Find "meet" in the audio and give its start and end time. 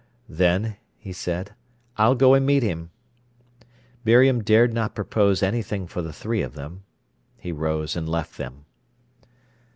2.43-2.63